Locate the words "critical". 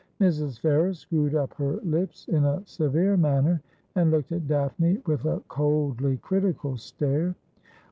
6.17-6.75